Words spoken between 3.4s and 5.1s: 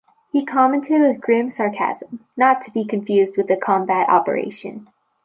a combat operation.